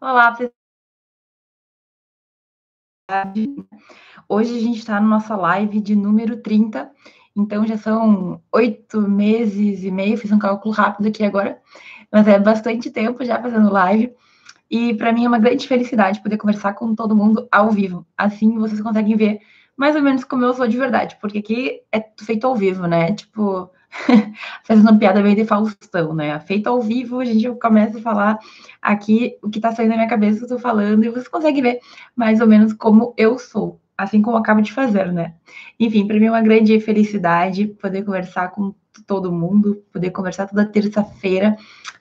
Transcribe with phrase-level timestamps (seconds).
[0.00, 0.52] Olá, pessoal.
[4.28, 6.90] Hoje a gente está na nossa live de número 30,
[7.36, 11.60] então já são oito meses e meio, fiz um cálculo rápido aqui agora,
[12.12, 14.14] mas é bastante tempo já fazendo live.
[14.70, 18.06] E para mim é uma grande felicidade poder conversar com todo mundo ao vivo.
[18.16, 19.40] Assim vocês conseguem ver
[19.76, 23.14] mais ou menos como eu sou de verdade, porque aqui é feito ao vivo, né?
[23.14, 23.70] Tipo,
[24.64, 26.38] fazendo piada meio de Faustão, né?
[26.40, 28.38] Feito ao vivo, a gente começa a falar
[28.80, 31.80] aqui o que tá saindo na minha cabeça, eu tô falando, e vocês conseguem ver
[32.14, 35.34] mais ou menos como eu sou, assim como eu acabo de fazer, né?
[35.78, 38.74] Enfim, para mim é uma grande felicidade poder conversar com
[39.06, 41.56] todo mundo, poder conversar toda terça-feira,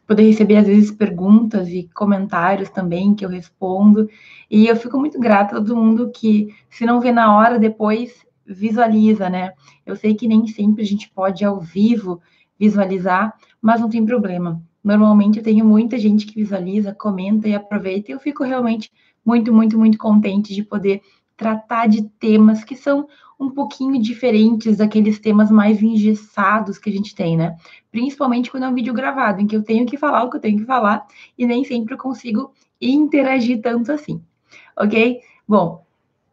[0.05, 4.09] poder receber às vezes perguntas e comentários também que eu respondo.
[4.49, 8.25] E eu fico muito grata a todo mundo que, se não vê na hora, depois
[8.47, 9.51] visualiza, né?
[9.85, 12.21] Eu sei que nem sempre a gente pode ao vivo
[12.57, 14.61] visualizar, mas não tem problema.
[14.83, 18.91] Normalmente eu tenho muita gente que visualiza, comenta e aproveita, e eu fico realmente
[19.25, 21.01] muito, muito, muito contente de poder
[21.35, 23.07] tratar de temas que são
[23.39, 27.55] um pouquinho diferentes daqueles temas mais engessados que a gente tem, né?
[27.91, 30.41] Principalmente quando é um vídeo gravado, em que eu tenho que falar o que eu
[30.41, 31.05] tenho que falar
[31.37, 32.51] e nem sempre eu consigo
[32.81, 34.21] interagir tanto assim,
[34.75, 35.19] ok?
[35.47, 35.85] Bom,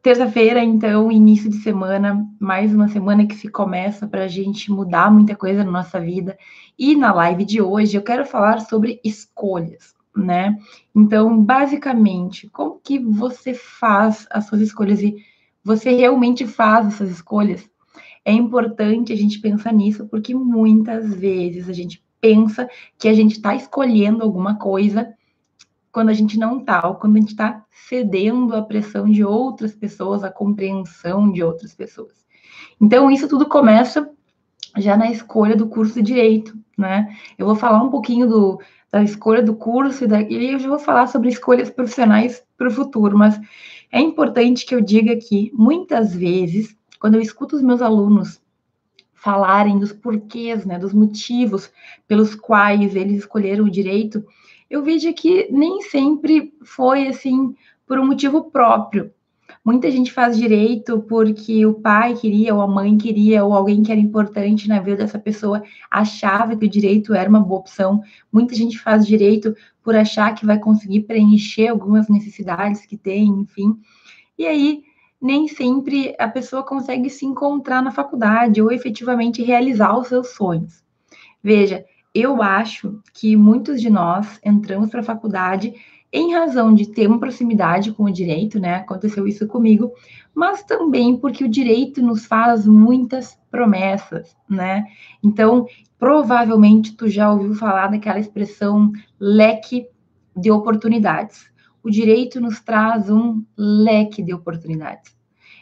[0.04, 5.10] Terça-feira, então, início de semana, mais uma semana que se começa para a gente mudar
[5.10, 6.36] muita coisa na nossa vida.
[6.78, 10.58] E na live de hoje eu quero falar sobre escolhas, né?
[10.94, 15.16] Então, basicamente, como que você faz as suas escolhas e
[15.64, 17.66] você realmente faz essas escolhas?
[18.26, 23.36] É importante a gente pensar nisso, porque muitas vezes a gente pensa que a gente
[23.36, 25.14] está escolhendo alguma coisa
[25.94, 29.72] quando a gente não está, ou quando a gente está cedendo à pressão de outras
[29.76, 32.26] pessoas, à compreensão de outras pessoas.
[32.80, 34.10] Então, isso tudo começa
[34.76, 37.16] já na escolha do curso de direito, né?
[37.38, 40.68] Eu vou falar um pouquinho do, da escolha do curso e, da, e eu já
[40.68, 43.40] vou falar sobre escolhas profissionais para o futuro, mas
[43.92, 48.42] é importante que eu diga que muitas vezes, quando eu escuto os meus alunos
[49.14, 51.70] falarem dos porquês, né, dos motivos
[52.08, 54.24] pelos quais eles escolheram o direito,
[54.70, 57.54] eu vejo que nem sempre foi assim
[57.86, 59.12] por um motivo próprio.
[59.64, 63.90] Muita gente faz direito porque o pai queria, ou a mãe queria, ou alguém que
[63.90, 68.02] era importante na vida dessa pessoa achava que o direito era uma boa opção.
[68.30, 73.78] Muita gente faz direito por achar que vai conseguir preencher algumas necessidades que tem, enfim.
[74.36, 74.82] E aí,
[75.20, 80.84] nem sempre a pessoa consegue se encontrar na faculdade ou efetivamente realizar os seus sonhos.
[81.42, 85.74] Veja, eu acho que muitos de nós entramos para a faculdade
[86.12, 88.76] em razão de ter uma proximidade com o direito, né?
[88.76, 89.92] Aconteceu isso comigo,
[90.32, 94.86] mas também porque o direito nos faz muitas promessas, né?
[95.20, 95.66] Então,
[95.98, 99.88] provavelmente tu já ouviu falar daquela expressão leque
[100.36, 101.50] de oportunidades.
[101.82, 105.16] O direito nos traz um leque de oportunidades.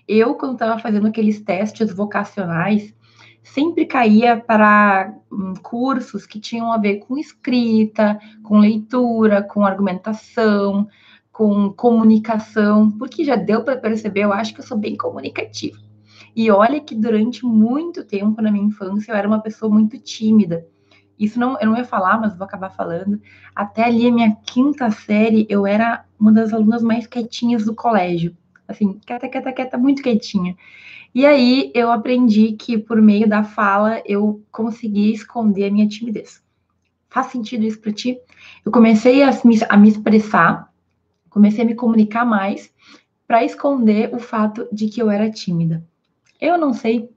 [0.07, 2.95] Eu, quando estava fazendo aqueles testes vocacionais,
[3.43, 10.89] sempre caía para um, cursos que tinham a ver com escrita, com leitura, com argumentação,
[11.33, 15.79] com comunicação, porque já deu para perceber, eu acho que eu sou bem comunicativa.
[16.35, 20.67] E olha que durante muito tempo na minha infância eu era uma pessoa muito tímida.
[21.19, 23.21] Isso não, eu não ia falar, mas vou acabar falando.
[23.55, 28.37] Até ali a minha quinta série, eu era uma das alunas mais quietinhas do colégio.
[28.67, 30.57] Assim, quieta, quieta, quieta, muito quietinha.
[31.15, 36.43] E aí eu aprendi que por meio da fala eu conseguia esconder a minha timidez.
[37.11, 38.19] Faz sentido isso para ti?
[38.65, 40.73] Eu comecei a me, a me expressar,
[41.29, 42.73] comecei a me comunicar mais
[43.27, 45.85] para esconder o fato de que eu era tímida.
[46.41, 47.11] Eu não sei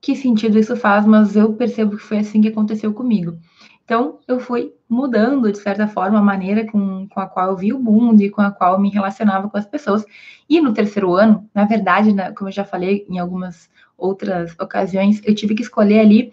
[0.00, 3.38] que sentido isso faz, mas eu percebo que foi assim que aconteceu comigo.
[3.84, 7.76] Então, eu fui mudando, de certa forma, a maneira com, com a qual eu via
[7.76, 10.04] o mundo e com a qual eu me relacionava com as pessoas.
[10.48, 15.20] E no terceiro ano, na verdade, né, como eu já falei em algumas outras ocasiões,
[15.24, 16.32] eu tive que escolher ali,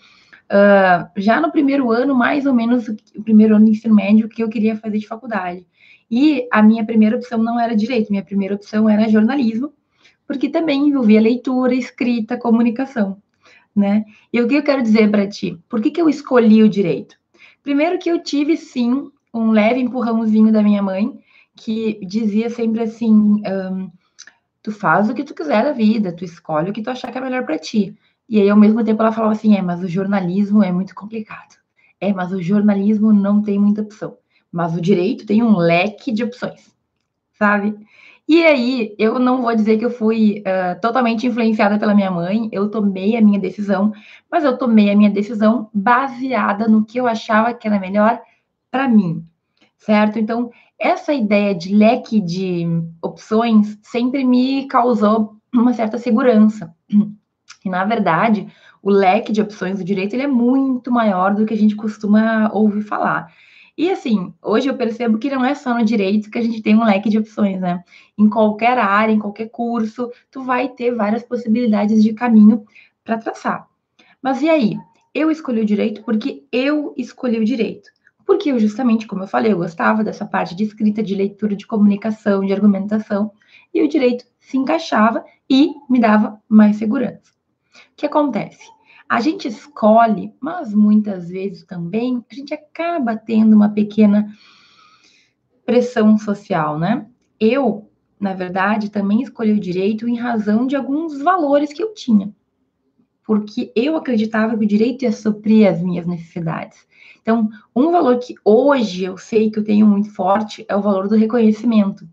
[0.51, 4.29] uh, já no primeiro ano, mais ou menos o primeiro ano de ensino médio, o
[4.29, 5.65] que eu queria fazer de faculdade.
[6.11, 9.71] E a minha primeira opção não era direito, minha primeira opção era jornalismo,
[10.27, 13.21] porque também envolvia leitura, escrita, comunicação.
[13.75, 14.03] Né?
[14.33, 15.57] E o que eu quero dizer para ti?
[15.69, 17.18] Por que, que eu escolhi o direito?
[17.63, 21.19] Primeiro que eu tive, sim, um leve empurrãozinho da minha mãe,
[21.55, 23.91] que dizia sempre assim: um,
[24.61, 27.17] tu faz o que tu quiser da vida, tu escolhe o que tu achar que
[27.17, 27.95] é melhor para ti.
[28.27, 31.57] E aí, ao mesmo tempo, ela falava assim: é, mas o jornalismo é muito complicado.
[31.99, 34.17] É, mas o jornalismo não tem muita opção.
[34.51, 36.73] Mas o direito tem um leque de opções,
[37.37, 37.75] sabe?
[38.29, 42.47] E aí, eu não vou dizer que eu fui uh, totalmente influenciada pela minha mãe,
[42.51, 43.91] eu tomei a minha decisão,
[44.31, 48.21] mas eu tomei a minha decisão baseada no que eu achava que era melhor
[48.69, 49.25] para mim,
[49.79, 50.19] certo?
[50.19, 52.67] Então, essa ideia de leque de
[53.01, 56.71] opções sempre me causou uma certa segurança.
[57.65, 58.47] E, na verdade,
[58.79, 62.49] o leque de opções do direito ele é muito maior do que a gente costuma
[62.53, 63.33] ouvir falar.
[63.79, 66.75] E assim, hoje eu percebo que não é só no direito que a gente tem
[66.75, 67.81] um leque de opções, né?
[68.17, 72.65] Em qualquer área, em qualquer curso, tu vai ter várias possibilidades de caminho
[73.05, 73.65] para traçar.
[74.21, 74.77] Mas e aí?
[75.15, 77.89] Eu escolhi o direito porque eu escolhi o direito.
[78.25, 81.65] Porque eu, justamente, como eu falei, eu gostava dessa parte de escrita, de leitura, de
[81.65, 83.31] comunicação, de argumentação,
[83.73, 87.31] e o direito se encaixava e me dava mais segurança.
[87.73, 88.69] O que acontece?
[89.09, 94.31] A gente escolhe, mas muitas vezes também a gente acaba tendo uma pequena
[95.65, 97.07] pressão social, né?
[97.39, 97.89] Eu,
[98.19, 102.31] na verdade, também escolhi o direito em razão de alguns valores que eu tinha.
[103.25, 106.87] Porque eu acreditava que o direito ia suprir as minhas necessidades.
[107.19, 111.07] Então, um valor que hoje eu sei que eu tenho muito forte é o valor
[111.07, 112.03] do reconhecimento.
[112.03, 112.09] O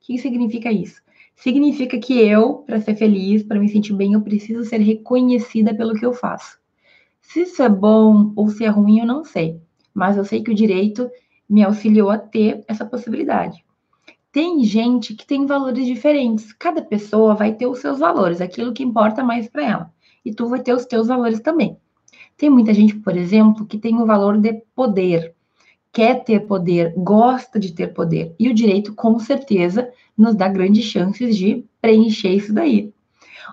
[0.00, 1.03] que significa isso?
[1.36, 5.94] Significa que eu, para ser feliz, para me sentir bem, eu preciso ser reconhecida pelo
[5.94, 6.58] que eu faço.
[7.20, 9.60] Se isso é bom ou se é ruim, eu não sei,
[9.92, 11.10] mas eu sei que o direito
[11.48, 13.64] me auxiliou a ter essa possibilidade.
[14.30, 16.52] Tem gente que tem valores diferentes.
[16.52, 19.90] Cada pessoa vai ter os seus valores, aquilo que importa mais para ela.
[20.24, 21.76] E tu vai ter os teus valores também.
[22.36, 25.34] Tem muita gente, por exemplo, que tem o valor de poder
[25.94, 28.34] quer ter poder, gosta de ter poder.
[28.36, 32.92] E o direito, com certeza, nos dá grandes chances de preencher isso daí.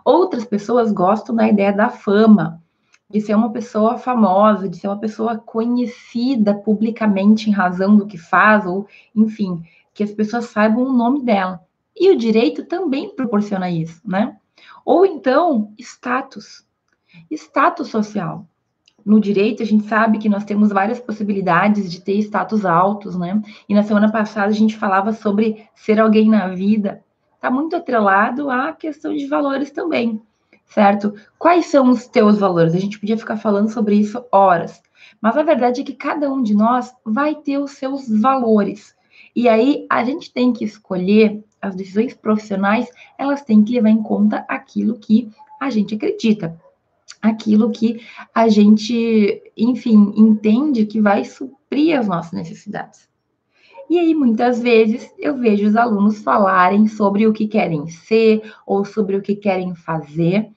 [0.06, 2.62] Outras pessoas gostam da ideia da fama,
[3.10, 8.18] de ser uma pessoa famosa, de ser uma pessoa conhecida publicamente em razão do que
[8.18, 9.62] faz, ou, enfim,
[9.94, 11.62] que as pessoas saibam o nome dela.
[11.96, 14.38] E o direito também proporciona isso, né?
[14.86, 16.66] Ou então, status.
[17.30, 18.48] Status social
[19.06, 23.42] no direito, a gente sabe que nós temos várias possibilidades de ter status altos, né?
[23.68, 27.04] E na semana passada a gente falava sobre ser alguém na vida.
[27.36, 30.22] Está muito atrelado à questão de valores também,
[30.66, 31.14] certo?
[31.40, 32.76] Quais são os teus valores?
[32.76, 34.82] A gente podia ficar falando sobre isso horas.
[35.20, 38.96] Mas a verdade é que cada um de nós vai ter os seus valores.
[39.36, 44.02] E aí a gente tem que escolher as decisões profissionais, elas têm que levar em
[44.02, 46.60] conta aquilo que a gente acredita
[47.22, 48.02] aquilo que
[48.34, 53.10] a gente, enfim, entende que vai suprir as nossas necessidades.
[53.90, 58.86] E aí, muitas vezes, eu vejo os alunos falarem sobre o que querem ser ou
[58.86, 60.50] sobre o que querem fazer,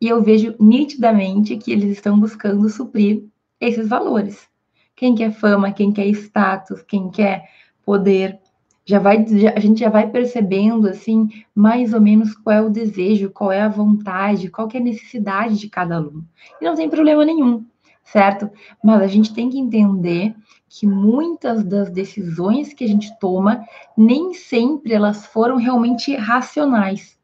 [0.00, 3.24] e eu vejo nitidamente que eles estão buscando suprir
[3.60, 4.48] esses valores.
[4.96, 7.48] Quem quer fama, quem quer status, quem quer
[7.84, 8.40] poder,
[8.86, 12.70] já vai, já, a gente já vai percebendo assim mais ou menos qual é o
[12.70, 16.26] desejo, qual é a vontade, qual é a necessidade de cada aluno.
[16.60, 17.64] E não tem problema nenhum,
[18.02, 18.50] certo?
[18.82, 20.34] Mas a gente tem que entender
[20.68, 23.64] que muitas das decisões que a gente toma
[23.96, 27.18] nem sempre elas foram realmente racionais.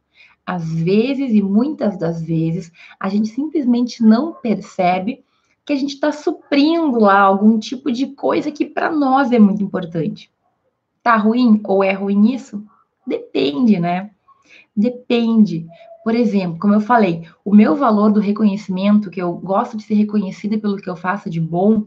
[0.47, 5.23] Às vezes e muitas das vezes a gente simplesmente não percebe
[5.65, 9.63] que a gente está suprindo lá algum tipo de coisa que para nós é muito
[9.63, 10.31] importante.
[11.02, 12.64] Tá ruim ou é ruim isso?
[13.06, 14.11] Depende, né?
[14.76, 15.67] Depende.
[16.05, 19.94] Por exemplo, como eu falei, o meu valor do reconhecimento, que eu gosto de ser
[19.94, 21.85] reconhecida pelo que eu faço de bom,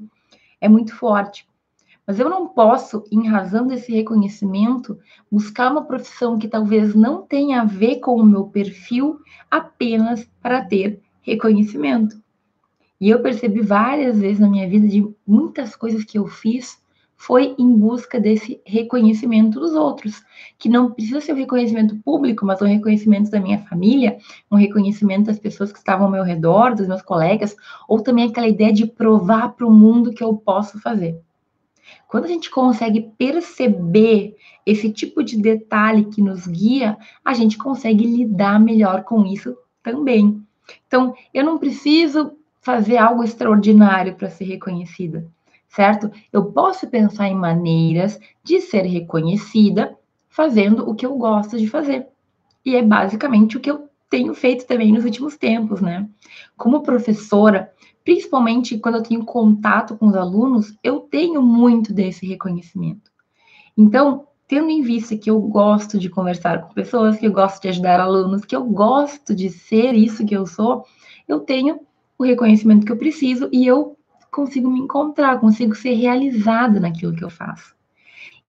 [0.62, 1.48] é muito forte.
[2.06, 5.00] Mas eu não posso, em razão desse reconhecimento,
[5.32, 10.64] buscar uma profissão que talvez não tenha a ver com o meu perfil apenas para
[10.64, 12.22] ter reconhecimento.
[13.00, 16.83] E eu percebi várias vezes na minha vida de muitas coisas que eu fiz
[17.26, 20.22] foi em busca desse reconhecimento dos outros,
[20.60, 24.18] que não precisa ser o um reconhecimento público, mas um reconhecimento da minha família,
[24.52, 27.56] um reconhecimento das pessoas que estavam ao meu redor, dos meus colegas,
[27.88, 31.18] ou também aquela ideia de provar para o mundo que eu posso fazer.
[32.10, 38.06] Quando a gente consegue perceber esse tipo de detalhe que nos guia, a gente consegue
[38.06, 40.44] lidar melhor com isso também.
[40.88, 45.26] Então, eu não preciso fazer algo extraordinário para ser reconhecida
[45.74, 46.12] certo?
[46.32, 49.98] Eu posso pensar em maneiras de ser reconhecida
[50.30, 52.08] fazendo o que eu gosto de fazer.
[52.66, 56.08] E é basicamente o que eu tenho feito também nos últimos tempos, né?
[56.56, 57.72] Como professora,
[58.04, 63.12] principalmente quando eu tenho contato com os alunos, eu tenho muito desse reconhecimento.
[63.76, 67.70] Então, tendo em vista que eu gosto de conversar com pessoas, que eu gosto de
[67.70, 70.86] ajudar alunos, que eu gosto de ser isso que eu sou,
[71.28, 71.80] eu tenho
[72.18, 73.98] o reconhecimento que eu preciso e eu
[74.34, 77.74] consigo me encontrar, consigo ser realizada naquilo que eu faço.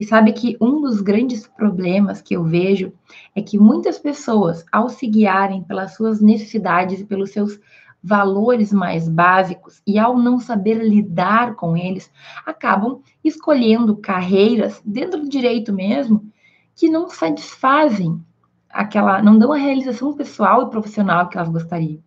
[0.00, 2.92] E sabe que um dos grandes problemas que eu vejo
[3.34, 7.60] é que muitas pessoas, ao se guiarem pelas suas necessidades e pelos seus
[8.02, 12.10] valores mais básicos e, ao não saber lidar com eles,
[12.44, 16.30] acabam escolhendo carreiras dentro do direito mesmo
[16.74, 18.20] que não satisfazem
[18.68, 22.02] aquela, não dão a realização pessoal e profissional que elas gostariam.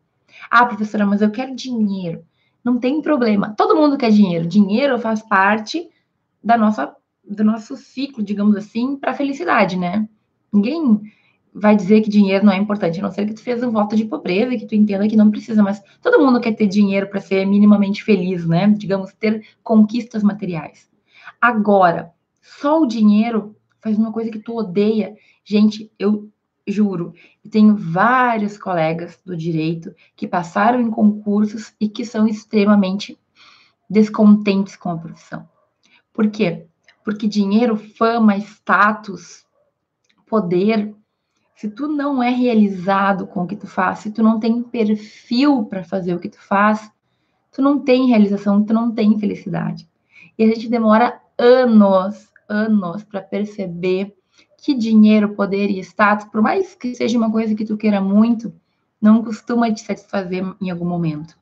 [0.52, 2.24] Ah, professora, mas eu quero dinheiro.
[2.64, 3.54] Não tem problema.
[3.56, 4.48] Todo mundo quer dinheiro.
[4.48, 5.90] Dinheiro faz parte
[6.44, 6.96] da nossa
[7.30, 10.08] do nosso ciclo, digamos assim, para a felicidade, né?
[10.52, 11.02] Ninguém
[11.54, 13.96] vai dizer que dinheiro não é importante, a não ser que tu fez um voto
[13.96, 17.20] de pobreza, que tu entenda que não precisa, mas todo mundo quer ter dinheiro para
[17.20, 18.70] ser minimamente feliz, né?
[18.78, 20.90] Digamos, ter conquistas materiais.
[21.42, 22.12] Agora,
[22.42, 25.16] só o dinheiro faz uma coisa que tu odeia.
[25.44, 26.30] Gente, eu
[26.68, 33.18] juro, eu tenho vários colegas do direito que passaram em concursos e que são extremamente
[33.90, 35.48] descontentes com a profissão.
[36.14, 36.66] Por quê?
[37.04, 39.46] Porque dinheiro, fama, status,
[40.26, 40.94] poder
[41.58, 45.66] se tu não é realizado com o que tu faz, se tu não tem perfil
[45.66, 46.92] para fazer o que tu faz,
[47.52, 49.90] tu não tem realização, tu não tem felicidade.
[50.38, 54.16] E a gente demora anos, anos para perceber
[54.58, 58.54] que dinheiro, poder e status, por mais que seja uma coisa que tu queira muito,
[59.02, 61.38] não costuma te satisfazer em algum momento.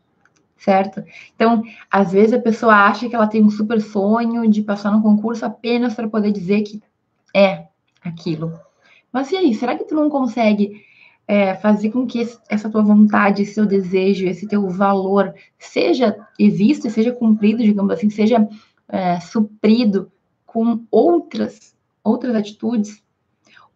[0.58, 1.04] Certo?
[1.36, 5.02] Então, às vezes a pessoa acha que ela tem um super sonho de passar no
[5.02, 6.82] concurso apenas para poder dizer que
[7.34, 7.68] é
[8.02, 8.58] aquilo.
[9.12, 10.84] Mas e aí, será que tu não consegue
[11.28, 16.18] é, fazer com que esse, essa tua vontade, esse teu desejo, esse teu valor seja
[16.40, 18.48] exista, seja cumprido, digamos assim, seja
[18.88, 20.12] é, suprido
[20.46, 23.04] com outras outras atitudes?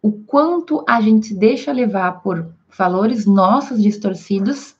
[0.01, 4.75] O quanto a gente deixa levar por valores nossos distorcidos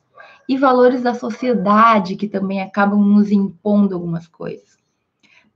[0.48, 4.78] e valores da sociedade que também acabam nos impondo algumas coisas.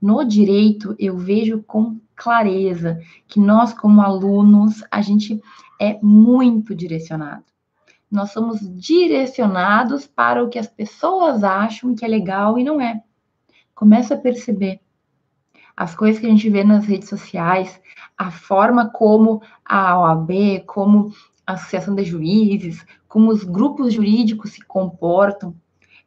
[0.00, 5.40] No direito, eu vejo com clareza que nós, como alunos, a gente
[5.80, 7.44] é muito direcionado.
[8.10, 13.02] Nós somos direcionados para o que as pessoas acham que é legal e não é.
[13.74, 14.80] Começa a perceber
[15.76, 17.80] as coisas que a gente vê nas redes sociais,
[18.16, 21.12] a forma como a OAB, como
[21.46, 25.54] a Associação de Juízes, como os grupos jurídicos se comportam,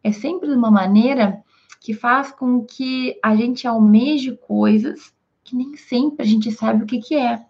[0.03, 1.43] é sempre de uma maneira
[1.79, 6.86] que faz com que a gente almeje coisas que nem sempre a gente sabe o
[6.86, 7.41] que, que é.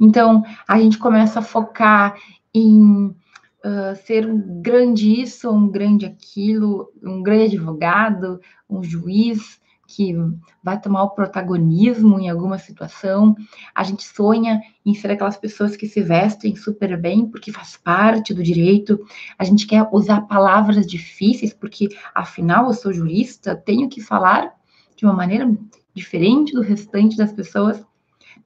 [0.00, 2.16] Então, a gente começa a focar
[2.54, 9.60] em uh, ser um grande isso, um grande aquilo, um grande advogado, um juiz
[9.94, 10.14] que
[10.62, 13.36] vai tomar o protagonismo em alguma situação.
[13.74, 18.32] A gente sonha em ser aquelas pessoas que se vestem super bem, porque faz parte
[18.32, 18.98] do direito.
[19.38, 24.54] A gente quer usar palavras difíceis, porque afinal eu sou jurista, tenho que falar
[24.96, 25.50] de uma maneira
[25.94, 27.84] diferente do restante das pessoas.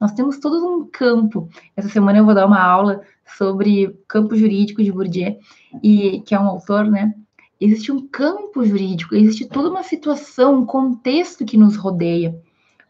[0.00, 1.49] Nós temos todo um campo.
[1.76, 3.00] Essa semana eu vou dar uma aula
[3.38, 5.38] sobre campo jurídico de Bourdieu,
[5.83, 7.15] e que é um autor, né?
[7.61, 12.39] Existe um campo jurídico, existe toda uma situação, um contexto que nos rodeia.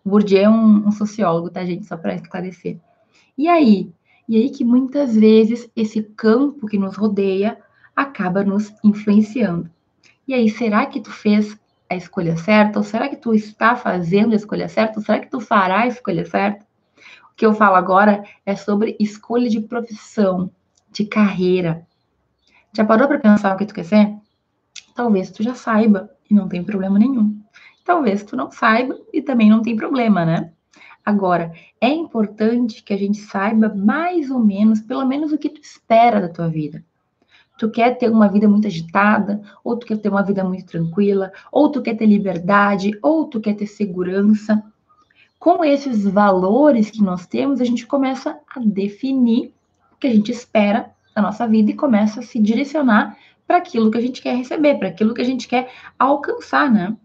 [0.05, 1.87] O Bourdieu é um, um sociólogo, tá, gente?
[1.87, 2.79] Só para esclarecer.
[3.39, 3.91] E aí?
[4.29, 7.59] E aí que muitas vezes esse campo que nos rodeia
[7.95, 9.71] acaba nos influenciando.
[10.27, 11.57] E aí, será que tu fez
[11.89, 12.79] a escolha certa?
[12.81, 14.99] Ou será que tu está fazendo a escolha certa?
[14.99, 16.67] Ou será que tu fará a escolha certa?
[17.33, 20.51] O que eu falo agora é sobre escolha de profissão,
[20.91, 21.87] de carreira.
[22.75, 24.26] Já parou para pensar o que tu quer ser?
[24.97, 27.39] Talvez tu já saiba e não tem problema nenhum.
[27.85, 30.51] Talvez tu não saiba e também não tem problema, né?
[31.05, 35.61] Agora, é importante que a gente saiba mais ou menos, pelo menos o que tu
[35.61, 36.83] espera da tua vida.
[37.59, 41.31] Tu quer ter uma vida muito agitada, ou tu quer ter uma vida muito tranquila,
[41.53, 44.63] ou tu quer ter liberdade, ou tu quer ter segurança.
[45.39, 49.53] Com esses valores que nós temos, a gente começa a definir
[49.93, 53.91] o que a gente espera da nossa vida e começa a se direcionar para aquilo
[53.91, 56.97] que a gente quer receber, para aquilo que a gente quer alcançar, né?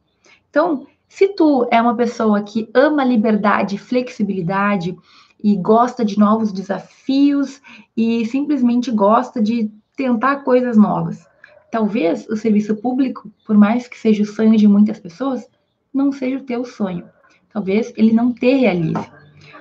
[0.50, 4.98] Então, se tu é uma pessoa que ama liberdade, flexibilidade
[5.44, 7.62] e gosta de novos desafios
[7.96, 11.28] e simplesmente gosta de tentar coisas novas.
[11.72, 15.48] Talvez o serviço público, por mais que seja o sonho de muitas pessoas,
[15.94, 17.10] não seja o teu sonho.
[17.52, 19.12] Talvez ele não te realize.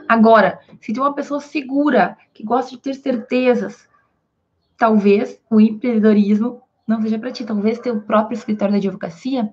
[0.09, 3.89] Agora, se tu é uma pessoa segura, que gosta de ter certezas,
[4.77, 7.45] talvez o empreendedorismo não seja para ti.
[7.45, 9.51] Talvez teu próprio escritório da advocacia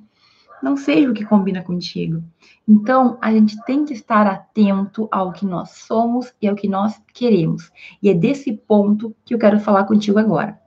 [0.61, 2.23] não seja o que combina contigo.
[2.67, 6.99] Então, a gente tem que estar atento ao que nós somos e ao que nós
[7.13, 7.71] queremos.
[8.01, 10.59] E é desse ponto que eu quero falar contigo agora.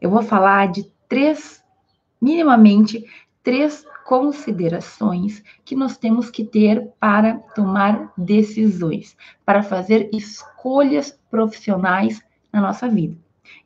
[0.00, 1.62] Eu vou falar de três,
[2.20, 3.04] minimamente,
[3.42, 12.60] três considerações que nós temos que ter para tomar decisões, para fazer escolhas profissionais na
[12.60, 13.16] nossa vida.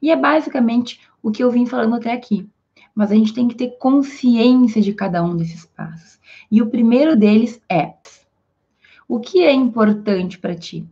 [0.03, 2.49] E é basicamente o que eu vim falando até aqui.
[2.95, 6.19] mas a gente tem que ter consciência de cada um desses passos.
[6.51, 7.95] E o primeiro deles é:
[9.07, 10.87] o que é importante para ti?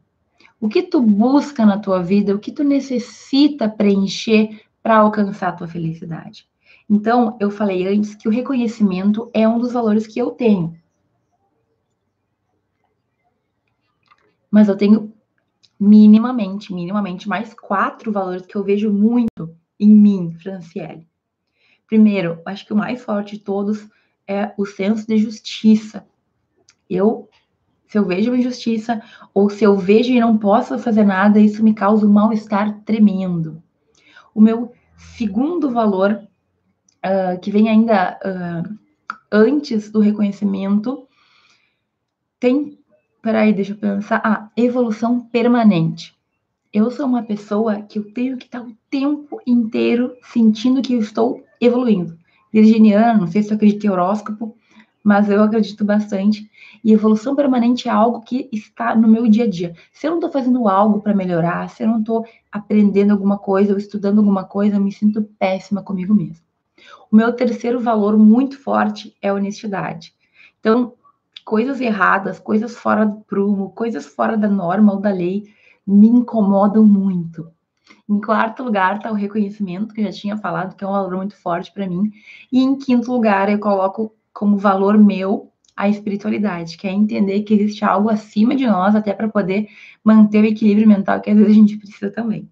[0.61, 2.35] O que tu busca na tua vida?
[2.35, 6.49] O que tu necessita preencher para alcançar a tua felicidade?
[6.89, 10.81] Então, eu falei antes que o reconhecimento é um dos valores que eu tenho.
[14.51, 15.13] Mas eu tenho
[15.79, 21.07] minimamente, minimamente, mais quatro valores que eu vejo muito em mim, Franciele.
[21.87, 23.89] Primeiro, acho que o mais forte de todos
[24.27, 26.07] é o senso de justiça.
[26.91, 27.29] Eu,
[27.87, 29.03] se eu vejo uma injustiça,
[29.33, 33.63] ou se eu vejo e não posso fazer nada, isso me causa um mal-estar tremendo.
[34.35, 36.21] O meu segundo valor,
[37.05, 38.79] uh, que vem ainda uh,
[39.31, 41.07] antes do reconhecimento,
[42.41, 42.79] tem
[43.27, 44.21] peraí, deixa eu pensar.
[44.25, 46.16] Ah, evolução permanente.
[46.77, 51.01] Eu sou uma pessoa que eu tenho que estar o tempo inteiro sentindo que eu
[51.01, 52.19] estou evoluindo.
[52.53, 54.55] Virginiana, não sei se eu acredito em horóscopo,
[55.03, 56.51] mas eu acredito bastante.
[56.85, 59.75] E evolução permanente é algo que está no meu dia a dia.
[59.91, 63.73] Se eu não estou fazendo algo para melhorar, se eu não estou aprendendo alguma coisa
[63.73, 66.45] ou estudando alguma coisa, eu me sinto péssima comigo mesma.
[67.11, 70.13] O meu terceiro valor muito forte é honestidade.
[70.61, 70.93] Então,
[71.43, 75.57] coisas erradas, coisas fora do prumo, coisas fora da norma ou da lei
[75.87, 77.51] me incomodam muito.
[78.09, 81.17] Em quarto lugar está o reconhecimento, que eu já tinha falado, que é um valor
[81.17, 82.11] muito forte para mim.
[82.51, 87.53] E em quinto lugar, eu coloco como valor meu a espiritualidade, que é entender que
[87.53, 89.69] existe algo acima de nós, até para poder
[90.03, 92.49] manter o equilíbrio mental que às vezes a gente precisa também.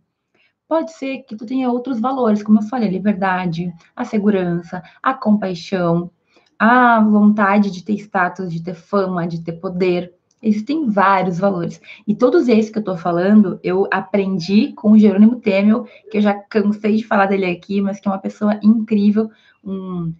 [0.68, 5.14] Pode ser que tu tenha outros valores, como eu falei, a liberdade, a segurança, a
[5.14, 6.10] compaixão,
[6.58, 10.14] a vontade de ter status, de ter fama, de ter poder.
[10.44, 11.80] Existem vários valores.
[12.06, 16.20] E todos esses que eu estou falando, eu aprendi com o Jerônimo Temel, que eu
[16.20, 19.30] já cansei de falar dele aqui, mas que é uma pessoa incrível.
[19.64, 20.12] Um,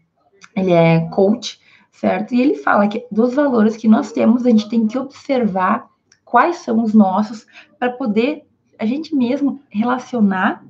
[0.57, 1.61] ele é coach,
[1.93, 2.35] certo?
[2.35, 5.87] E ele fala que dos valores que nós temos, a gente tem que observar
[6.25, 7.47] quais são os nossos
[7.79, 8.45] para poder
[8.79, 10.65] a gente mesmo relacionar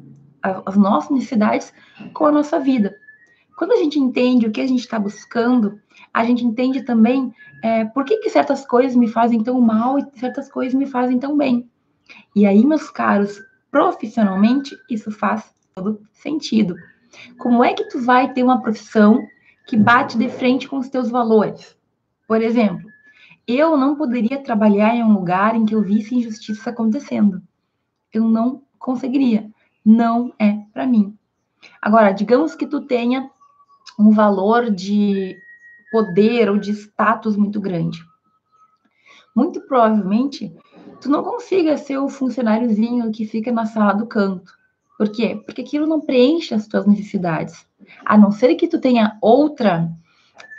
[0.67, 1.73] as nossas necessidades
[2.13, 2.95] com a nossa vida.
[3.57, 5.81] Quando a gente entende o que a gente está buscando,
[6.13, 10.07] a gente entende também é, por que, que certas coisas me fazem tão mal e
[10.19, 11.69] certas coisas me fazem tão bem.
[12.35, 13.41] E aí, meus caros,
[13.71, 16.77] profissionalmente, isso faz todo sentido.
[17.39, 19.27] Como é que tu vai ter uma profissão
[19.67, 21.77] que bate de frente com os teus valores?
[22.27, 22.89] Por exemplo,
[23.47, 27.43] eu não poderia trabalhar em um lugar em que eu visse injustiça acontecendo.
[28.13, 29.51] Eu não conseguiria.
[29.85, 31.17] Não é para mim.
[31.81, 33.31] Agora, digamos que tu tenha
[33.99, 35.37] um valor de
[35.91, 38.05] poder ou de status muito grande.
[39.35, 40.55] Muito provavelmente,
[41.01, 44.53] tu não consiga ser o funcionáriozinho que fica na sala do canto.
[44.97, 45.41] Por quê?
[45.45, 47.67] Porque aquilo não preenche as tuas necessidades.
[48.05, 49.91] A não ser que tu tenha outra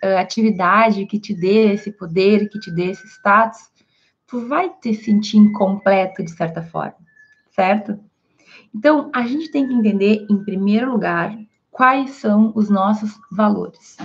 [0.03, 3.59] uh, atividade que te dê esse poder, que te dê esse status,
[4.27, 6.97] tu vai te sentir incompleto de certa forma,
[7.51, 7.99] certo?
[8.73, 11.38] Então, a gente tem que entender, em primeiro lugar,
[11.75, 13.97] quais são os nossos valores.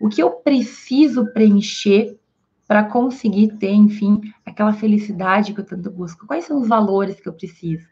[0.00, 2.18] O que eu preciso preencher
[2.66, 6.26] para conseguir ter, enfim, aquela felicidade que eu tanto busco?
[6.26, 7.86] Quais são os valores que eu preciso?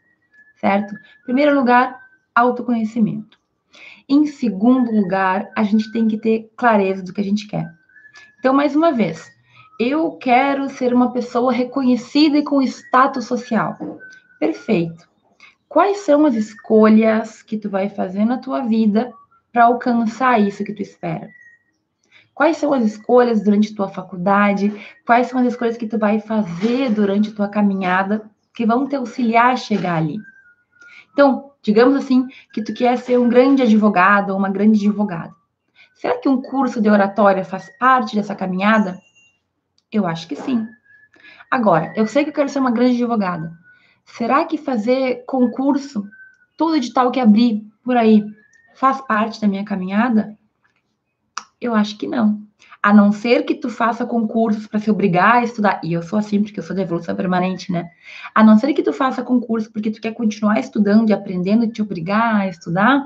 [0.59, 0.95] Certo?
[0.95, 1.99] Em primeiro lugar,
[2.33, 3.39] autoconhecimento.
[4.09, 7.71] Em segundo lugar, a gente tem que ter clareza do que a gente quer.
[8.39, 9.31] Então, mais uma vez,
[9.79, 13.77] eu quero ser uma pessoa reconhecida e com status social.
[14.39, 15.07] Perfeito.
[15.69, 19.13] Quais são as escolhas que tu vai fazer na tua vida
[19.51, 21.29] para alcançar isso que tu espera?
[22.33, 24.71] Quais são as escolhas durante tua faculdade?
[25.05, 29.53] Quais são as escolhas que tu vai fazer durante tua caminhada que vão te auxiliar
[29.53, 30.19] a chegar ali?
[31.11, 35.33] Então, digamos assim, que tu quer ser um grande advogado ou uma grande advogada.
[35.95, 38.99] Será que um curso de oratória faz parte dessa caminhada?
[39.91, 40.67] Eu acho que sim.
[41.49, 43.51] Agora, eu sei que eu quero ser uma grande advogada.
[44.05, 46.07] Será que fazer concurso,
[46.55, 48.23] todo edital que abrir por aí,
[48.77, 50.37] faz parte da minha caminhada?
[51.59, 52.39] Eu acho que não.
[52.81, 55.81] A não ser que tu faça concursos para se obrigar a estudar.
[55.83, 57.89] E eu sou assim, porque eu sou de evolução permanente, né?
[58.35, 61.71] A não ser que tu faça concurso porque tu quer continuar estudando e aprendendo e
[61.71, 63.03] te obrigar a estudar,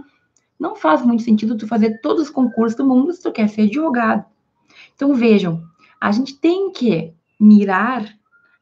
[0.60, 3.62] não faz muito sentido tu fazer todos os concursos do mundo se tu quer ser
[3.62, 4.26] advogado.
[4.94, 5.64] Então vejam,
[6.02, 8.06] a gente tem que mirar,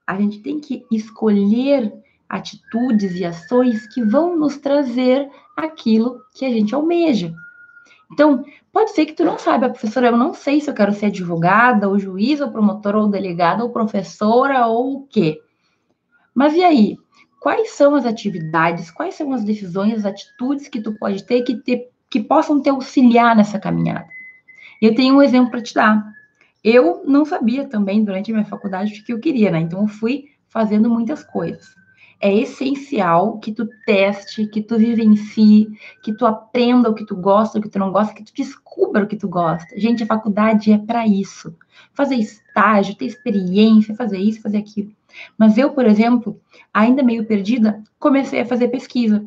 [0.06, 1.92] a gente tem que escolher
[2.30, 5.28] atitudes e ações que vão nos trazer
[5.66, 7.34] aquilo que a gente almeja.
[8.12, 11.08] Então, pode ser que tu não saiba, professora, eu não sei se eu quero ser
[11.08, 15.40] advogada, ou juiz, ou promotora, ou delegada, ou professora, ou o quê.
[16.34, 16.98] Mas e aí?
[17.40, 21.56] Quais são as atividades, quais são as decisões, as atitudes que tu pode ter que
[21.56, 24.08] te que possam te auxiliar nessa caminhada.
[24.82, 26.04] Eu tenho um exemplo para te dar.
[26.64, 29.60] Eu não sabia também durante a minha faculdade o que eu queria, né?
[29.60, 31.79] Então eu fui fazendo muitas coisas.
[32.20, 35.70] É essencial que tu teste, que tu vivencie,
[36.04, 39.04] que tu aprenda o que tu gosta, o que tu não gosta, que tu descubra
[39.04, 39.80] o que tu gosta.
[39.80, 41.56] Gente, a faculdade é para isso.
[41.94, 44.92] Fazer estágio, ter experiência, fazer isso, fazer aquilo.
[45.38, 46.40] Mas eu, por exemplo,
[46.74, 49.26] ainda meio perdida, comecei a fazer pesquisa.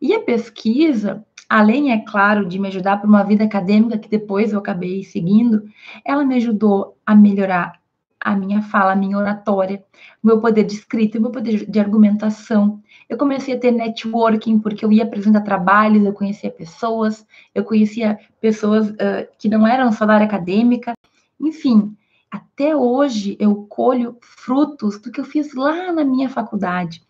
[0.00, 4.52] E a pesquisa, além, é claro, de me ajudar para uma vida acadêmica que depois
[4.52, 5.68] eu acabei seguindo,
[6.04, 7.80] ela me ajudou a melhorar
[8.20, 9.82] a minha fala, a minha oratória,
[10.22, 12.82] meu poder de escrita, meu poder de argumentação.
[13.08, 18.18] Eu comecei a ter networking porque eu ia apresentar trabalhos, eu conhecia pessoas, eu conhecia
[18.40, 20.94] pessoas uh, que não eram só da área acadêmica.
[21.40, 21.96] Enfim,
[22.30, 27.02] até hoje eu colho frutos do que eu fiz lá na minha faculdade.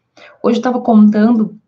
[0.42, 1.58] Hoje eu estava contando,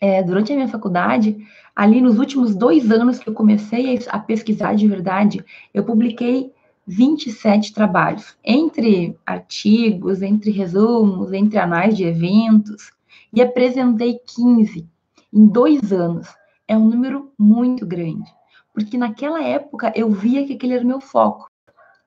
[0.00, 1.36] é, durante a minha faculdade,
[1.74, 6.52] ali nos últimos dois anos que eu comecei a pesquisar de verdade, eu publiquei
[6.86, 12.92] 27 trabalhos, entre artigos, entre resumos, entre anais de eventos,
[13.32, 14.88] e apresentei 15
[15.32, 16.28] em dois anos.
[16.68, 18.30] É um número muito grande,
[18.72, 21.50] porque naquela época eu via que aquele era o meu foco,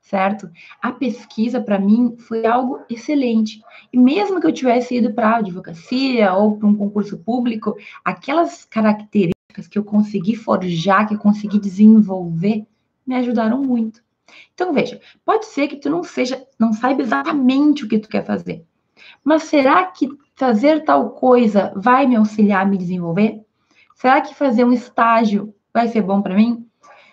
[0.02, 0.50] certo?
[0.82, 3.62] A pesquisa, para mim, foi algo excelente.
[3.92, 8.66] E mesmo que eu tivesse ido para a advocacia ou para um concurso público, aquelas
[8.66, 12.66] características que eu consegui forjar, que eu consegui desenvolver,
[13.06, 14.02] me ajudaram muito.
[14.54, 18.26] Então, veja, pode ser que tu não seja, não saiba exatamente o que tu quer
[18.26, 18.64] fazer.
[19.24, 23.42] Mas será que fazer tal coisa vai me auxiliar a me desenvolver?
[23.96, 26.66] Será que fazer um estágio vai ser bom para mim?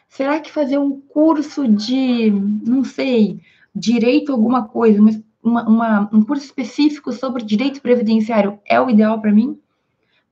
[0.09, 3.40] Será que fazer um curso de, não sei,
[3.74, 5.00] direito alguma coisa,
[5.42, 9.59] uma, uma, um curso específico sobre direito previdenciário é o ideal para mim?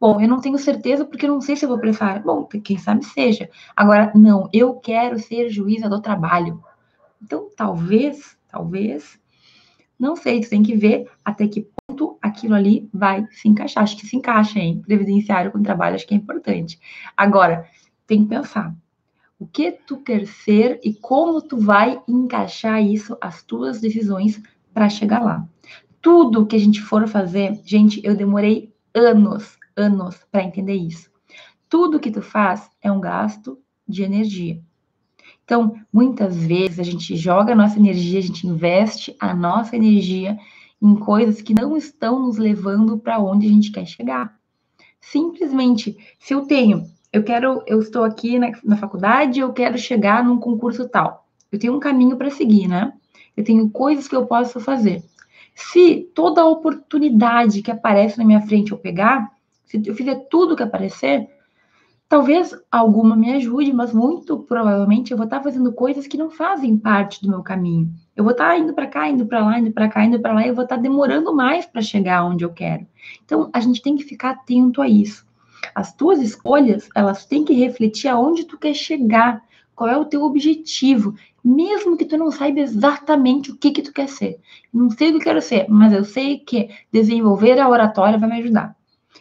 [0.01, 2.23] Bom, eu não tenho certeza porque eu não sei se eu vou prestar.
[2.23, 3.49] Bom, quem sabe seja.
[3.75, 6.63] Agora, não, eu quero ser juíza do trabalho.
[7.25, 9.19] Então, talvez, talvez,
[9.99, 13.83] não sei, tu tem que ver até que ponto aquilo ali vai se encaixar.
[13.83, 14.83] Acho que se encaixa, hein?
[14.85, 16.79] Previdenciário com trabalho, acho que é importante.
[17.17, 17.67] Agora,
[18.07, 18.77] tem que pensar.
[19.39, 24.43] O que tu quer ser e como tu vai encaixar isso, as tuas decisões,
[24.75, 25.49] para chegar lá.
[26.03, 31.11] Tudo que a gente for fazer, gente, eu demorei anos, anos para entender isso.
[31.71, 33.59] Tudo que tu faz é um gasto
[33.89, 34.61] de energia.
[35.45, 40.39] Então, muitas vezes a gente joga a nossa energia, a gente investe a nossa energia
[40.81, 44.35] em coisas que não estão nos levando para onde a gente quer chegar.
[45.01, 50.25] Simplesmente, se eu tenho, eu quero, eu estou aqui na, na faculdade, eu quero chegar
[50.25, 51.27] num concurso tal.
[51.53, 52.93] Eu tenho um caminho para seguir, né?
[53.37, 55.03] Eu tenho coisas que eu posso fazer.
[55.55, 59.31] Se toda oportunidade que aparece na minha frente eu pegar,
[59.65, 61.29] se eu fizer tudo que aparecer,
[62.15, 66.79] Talvez alguma me ajude, mas muito provavelmente eu vou estar fazendo coisas que não fazem
[66.79, 67.93] parte do meu caminho.
[68.15, 70.45] Eu vou estar indo para cá, indo para lá, indo para cá, indo para lá,
[70.45, 72.87] e eu vou estar demorando mais para chegar onde eu quero.
[73.25, 75.27] Então, a gente tem que ficar atento a isso.
[75.75, 79.43] As tuas escolhas, elas têm que refletir aonde tu quer chegar,
[79.75, 83.93] qual é o teu objetivo, mesmo que tu não saiba exatamente o que que tu
[83.93, 84.39] quer ser.
[84.73, 88.29] Não sei o que eu quero ser, mas eu sei que desenvolver a oratória vai
[88.29, 88.77] me ajudar.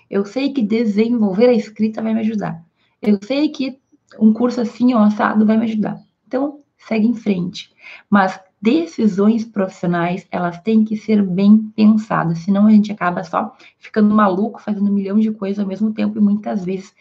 [0.08, 2.63] Eu sei que desenvolver a escrita vai me ajudar.
[3.06, 3.78] Eu sei que
[4.18, 6.02] um curso assim, ó, assado, vai me ajudar.
[6.26, 7.70] Então, segue em frente.
[8.10, 14.16] Mas decisões profissionais, elas têm que ser bem pensadas, senão a gente acaba só ficando
[14.16, 16.96] maluco, fazendo um milhão de coisas ao mesmo tempo e muitas vezes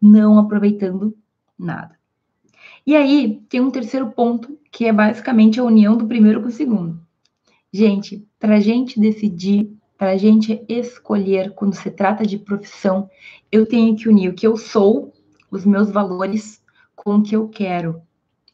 [0.00, 1.12] não aproveitando
[1.58, 1.98] nada.
[2.86, 6.52] E aí, tem um terceiro ponto, que é basicamente a união do primeiro com o
[6.52, 7.00] segundo.
[7.72, 13.10] Gente, para a gente decidir, para a gente escolher quando se trata de profissão,
[13.50, 15.12] eu tenho que unir o que eu sou
[15.50, 16.62] os meus valores
[16.94, 18.02] com o que eu quero,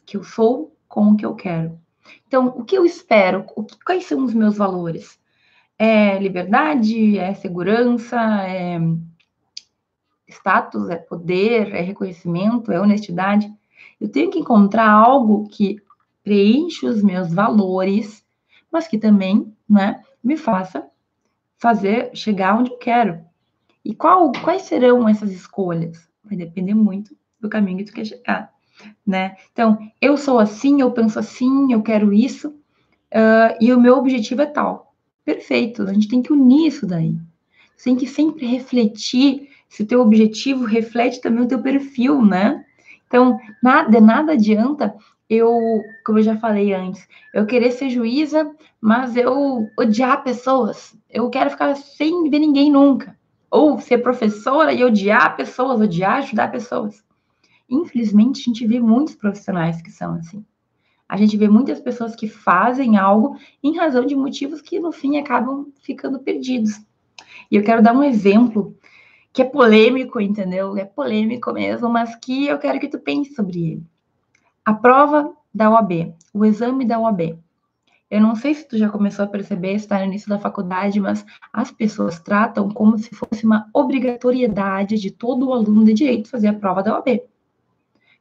[0.04, 1.78] que eu sou com o que eu quero.
[2.26, 3.44] Então, o que eu espero?
[3.44, 5.18] Que, quais são os meus valores?
[5.78, 7.18] É liberdade?
[7.18, 8.16] É segurança?
[8.46, 8.78] É
[10.28, 10.88] status?
[10.90, 11.74] É poder?
[11.74, 12.70] É reconhecimento?
[12.70, 13.52] É honestidade?
[14.00, 15.82] Eu tenho que encontrar algo que
[16.22, 18.24] preencha os meus valores,
[18.70, 20.86] mas que também, né, me faça
[21.58, 23.24] fazer chegar onde eu quero.
[23.84, 26.08] E qual, quais serão essas escolhas?
[26.24, 28.52] Vai depender muito do caminho que tu quer chegar,
[29.06, 29.36] né?
[29.52, 34.42] Então, eu sou assim, eu penso assim, eu quero isso, uh, e o meu objetivo
[34.42, 34.94] é tal.
[35.24, 37.16] Perfeito, a gente tem que unir isso daí.
[37.76, 42.64] Você tem que sempre refletir se o teu objetivo reflete também o teu perfil, né?
[43.06, 44.94] Então, nada, nada adianta
[45.28, 50.96] eu, como eu já falei antes, eu querer ser juíza, mas eu odiar pessoas.
[51.10, 53.16] Eu quero ficar sem ver ninguém nunca
[53.54, 57.04] ou ser professora e odiar pessoas, odiar ajudar pessoas.
[57.70, 60.44] Infelizmente, a gente vê muitos profissionais que são assim.
[61.08, 65.18] A gente vê muitas pessoas que fazem algo em razão de motivos que, no fim,
[65.18, 66.80] acabam ficando perdidos.
[67.48, 68.76] E eu quero dar um exemplo
[69.32, 70.76] que é polêmico, entendeu?
[70.76, 73.86] É polêmico mesmo, mas que eu quero que tu pense sobre ele.
[74.64, 77.38] A prova da OAB, o exame da OAB.
[78.10, 81.24] Eu não sei se tu já começou a perceber, está no início da faculdade, mas
[81.52, 86.54] as pessoas tratam como se fosse uma obrigatoriedade de todo aluno de direito fazer a
[86.54, 87.08] prova da OAB.
[87.08, 87.20] O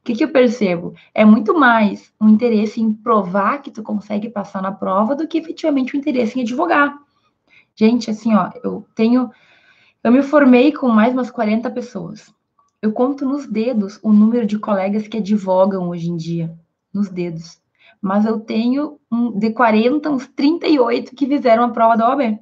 [0.04, 0.94] que, que eu percebo?
[1.14, 5.38] É muito mais um interesse em provar que tu consegue passar na prova do que
[5.38, 6.98] efetivamente o um interesse em advogar.
[7.74, 9.30] Gente, assim, ó, eu tenho.
[10.02, 12.32] Eu me formei com mais umas 40 pessoas.
[12.82, 16.54] Eu conto nos dedos o número de colegas que advogam hoje em dia.
[16.92, 17.58] Nos dedos
[18.04, 22.38] mas eu tenho um, de 40, uns 38 que fizeram a prova da OAB.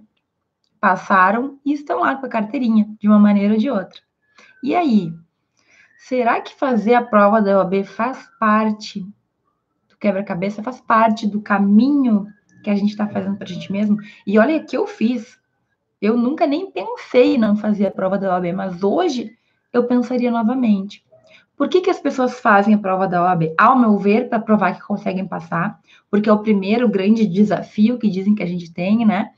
[0.81, 4.01] Passaram e estão lá com a carteirinha, de uma maneira ou de outra.
[4.61, 5.15] E aí,
[5.97, 9.07] será que fazer a prova da OAB faz parte
[9.89, 12.27] do quebra-cabeça, faz parte do caminho
[12.65, 13.99] que a gente está fazendo para a gente mesmo?
[14.27, 15.39] E olha que eu fiz.
[16.01, 19.39] Eu nunca nem pensei em não fazer a prova da OAB, mas hoje
[19.73, 21.05] eu pensaria novamente.
[21.63, 23.55] Por que, que as pessoas fazem a prova da OAB?
[23.57, 25.79] Ao meu ver, para provar que conseguem passar,
[26.11, 29.31] porque é o primeiro grande desafio que dizem que a gente tem, né?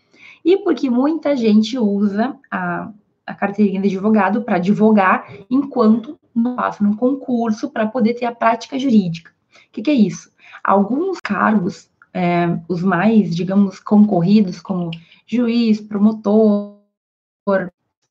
[0.42, 2.90] E porque muita gente usa a,
[3.26, 8.34] a carteirinha de advogado para advogar enquanto não passa num concurso para poder ter a
[8.34, 9.30] prática jurídica.
[9.68, 10.30] O que, que é isso?
[10.64, 14.90] Alguns cargos, é, os mais, digamos, concorridos, como
[15.26, 16.78] juiz, promotor,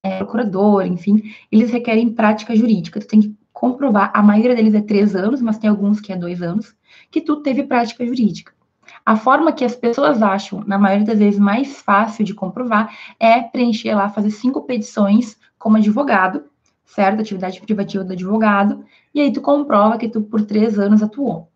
[0.04, 3.00] é, procurador, enfim, eles requerem prática jurídica.
[3.00, 6.18] Tu tem que comprovar, a maioria deles é três anos, mas tem alguns que é
[6.18, 6.76] dois anos,
[7.10, 8.52] que tu teve prática jurídica.
[9.06, 13.42] A forma que as pessoas acham, na maioria das vezes, mais fácil de comprovar é
[13.42, 16.44] preencher lá, fazer cinco petições como advogado,
[16.86, 17.22] certo?
[17.22, 18.84] Atividade privativa do advogado,
[19.16, 21.48] e aí tu comprova que tu por três anos atuou.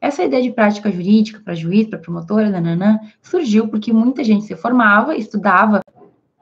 [0.00, 4.54] Essa ideia de prática jurídica para juiz, para promotora, nananã, surgiu porque muita gente se
[4.54, 5.80] formava, estudava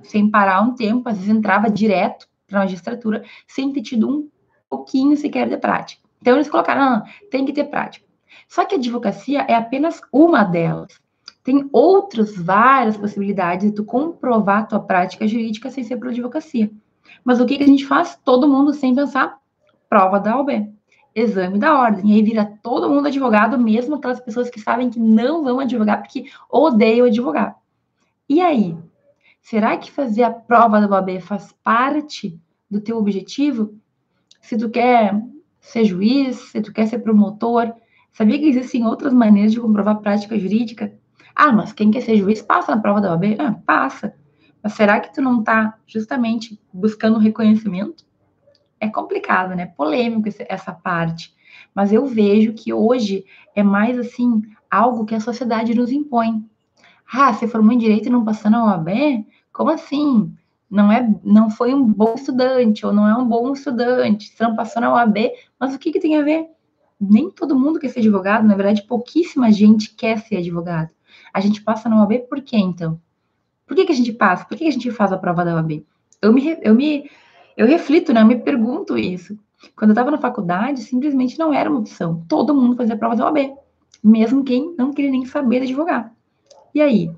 [0.02, 4.28] sem parar um tempo, às vezes entrava direto para a magistratura, sem ter tido um
[4.68, 6.02] pouquinho sequer de prática.
[6.20, 8.06] Então, eles colocaram, não, tem que ter prática.
[8.48, 11.00] Só que a advocacia é apenas uma delas.
[11.44, 16.70] Tem outras várias possibilidades de tu comprovar a tua prática jurídica sem ser por advocacia.
[17.24, 18.18] Mas o que, que a gente faz?
[18.24, 19.38] Todo mundo sem pensar,
[19.88, 20.70] prova da OB,
[21.14, 22.10] exame da ordem.
[22.10, 26.02] E aí vira todo mundo advogado, mesmo aquelas pessoas que sabem que não vão advogar
[26.02, 27.56] porque odeiam advogar.
[28.28, 28.76] E aí?
[29.40, 32.38] Será que fazer a prova da OAB faz parte
[32.70, 33.74] do teu objetivo?
[34.40, 35.20] Se tu quer
[35.60, 37.72] ser juiz, se tu quer ser promotor,
[38.12, 40.92] sabia que existem outras maneiras de comprovar prática jurídica?
[41.34, 43.36] Ah, mas quem quer ser juiz passa na prova da OAB?
[43.38, 44.14] Ah, passa.
[44.62, 48.04] Mas será que tu não está justamente buscando reconhecimento?
[48.80, 49.66] É complicado, né?
[49.66, 51.34] Polêmico essa parte.
[51.74, 53.24] Mas eu vejo que hoje
[53.54, 56.44] é mais assim algo que a sociedade nos impõe.
[57.10, 59.24] Ah, você formou em direito e não passou na OAB?
[59.52, 60.34] Como assim?
[60.70, 64.82] Não é, não foi um bom estudante ou não é um bom estudante, não passou
[64.82, 66.46] na OAB, mas o que, que tem a ver?
[67.00, 70.90] Nem todo mundo quer ser advogado, na verdade, pouquíssima gente quer ser advogado.
[71.32, 73.00] A gente passa na OAB por quê, então?
[73.66, 74.44] Por que, que a gente passa?
[74.44, 75.84] Por que, que a gente faz a prova da OAB?
[76.20, 77.10] Eu me, eu me,
[77.56, 78.22] eu reflito, né?
[78.22, 79.38] Eu me pergunto isso.
[79.76, 82.24] Quando eu estava na faculdade, simplesmente não era uma opção.
[82.28, 83.54] Todo mundo fazia a prova da OAB,
[84.02, 86.12] mesmo quem não queria nem saber de advogar.
[86.74, 87.10] E aí?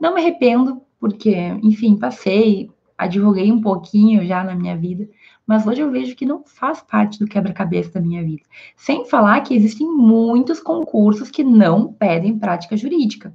[0.00, 5.08] Não me arrependo, porque, enfim, passei, advoguei um pouquinho já na minha vida,
[5.46, 8.42] mas hoje eu vejo que não faz parte do quebra-cabeça da minha vida.
[8.76, 13.32] Sem falar que existem muitos concursos que não pedem prática jurídica,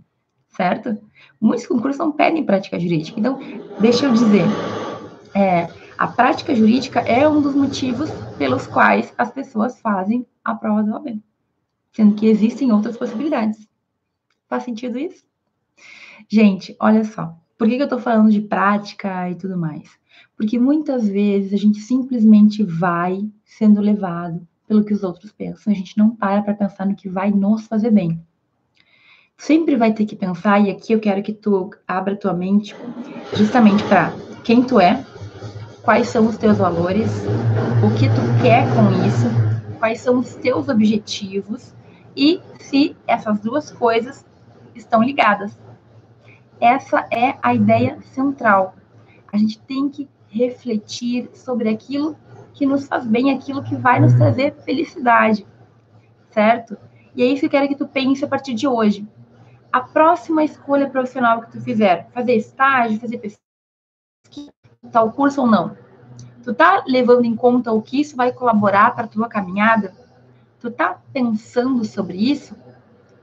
[0.49, 0.97] certo?
[1.39, 3.19] Muitos concursos não pedem prática jurídica.
[3.19, 3.39] Então,
[3.79, 4.45] deixa eu dizer,
[5.33, 10.83] é, a prática jurídica é um dos motivos pelos quais as pessoas fazem a prova
[10.83, 11.21] do OAB,
[11.93, 13.67] sendo que existem outras possibilidades.
[14.49, 15.23] Faz sentido isso?
[16.27, 17.40] Gente, olha só.
[17.61, 19.87] Por que, que eu estou falando de prática e tudo mais?
[20.35, 25.75] Porque muitas vezes a gente simplesmente vai sendo levado pelo que os outros pensam, a
[25.75, 28.19] gente não para para pensar no que vai nos fazer bem.
[29.37, 32.75] Sempre vai ter que pensar, e aqui eu quero que tu abra tua mente
[33.35, 34.11] justamente para
[34.43, 35.05] quem tu é,
[35.83, 37.11] quais são os teus valores,
[37.85, 41.75] o que tu quer com isso, quais são os teus objetivos
[42.17, 44.25] e se essas duas coisas
[44.73, 45.60] estão ligadas.
[46.61, 48.75] Essa é a ideia central.
[49.33, 52.15] A gente tem que refletir sobre aquilo
[52.53, 55.45] que nos faz bem, aquilo que vai nos trazer felicidade,
[56.29, 56.77] certo?
[57.15, 59.07] E é isso que eu quero que tu pense a partir de hoje.
[59.73, 64.53] A próxima escolha profissional que tu fizer, fazer estágio, fazer pesquisa,
[64.91, 65.75] tal curso ou não,
[66.43, 69.93] tu tá levando em conta o que isso vai colaborar para tua caminhada?
[70.59, 72.55] Tu tá pensando sobre isso?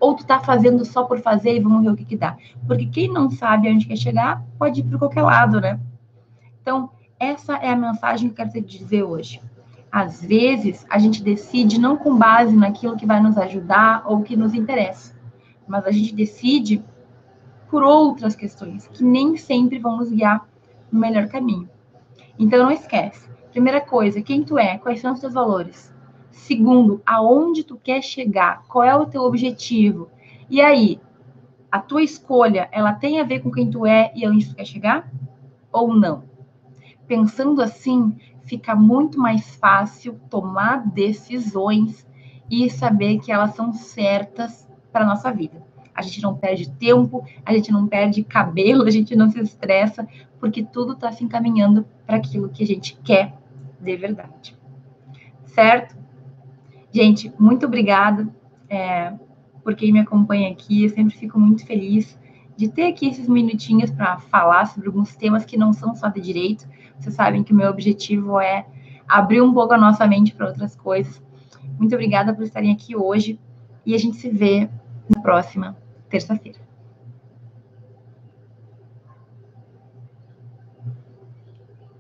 [0.01, 2.37] Ou tu tá fazendo só por fazer e vamos ver o que que dá?
[2.67, 5.81] Porque quem não sabe onde quer chegar, pode ir para qualquer lado, né?
[6.63, 9.41] Então, essa é a mensagem que eu quero te dizer hoje.
[9.91, 14.37] Às vezes, a gente decide não com base naquilo que vai nos ajudar ou que
[14.37, 15.15] nos interessa,
[15.67, 16.85] mas a gente decide
[17.71, 20.47] por outras questões que nem sempre vão nos guiar
[20.93, 21.69] no melhor caminho.
[22.39, 23.29] Então, não esquece.
[23.51, 25.93] Primeira coisa, quem tu é, quais são os teus valores?
[26.39, 30.09] Segundo, aonde tu quer chegar, qual é o teu objetivo?
[30.49, 31.01] E aí,
[31.71, 34.65] a tua escolha, ela tem a ver com quem tu é e aonde tu quer
[34.65, 35.13] chegar?
[35.71, 36.23] Ou não?
[37.07, 42.07] Pensando assim, fica muito mais fácil tomar decisões
[42.51, 45.63] e saber que elas são certas para nossa vida.
[45.93, 50.09] A gente não perde tempo, a gente não perde cabelo, a gente não se estressa,
[50.41, 53.35] porque tudo está se encaminhando para aquilo que a gente quer
[53.81, 54.57] de verdade.
[55.45, 55.99] Certo?
[56.99, 58.29] Gente, muito obrigada
[58.69, 59.13] é,
[59.63, 60.83] por quem me acompanha aqui.
[60.83, 62.19] Eu sempre fico muito feliz
[62.57, 66.21] de ter aqui esses minutinhos para falar sobre alguns temas que não são só de
[66.21, 66.67] direito.
[66.99, 68.67] Vocês sabem que o meu objetivo é
[69.07, 71.23] abrir um pouco a nossa mente para outras coisas.
[71.79, 73.39] Muito obrigada por estarem aqui hoje
[73.87, 74.69] e a gente se vê
[75.09, 75.77] na próxima
[76.09, 76.68] terça-feira.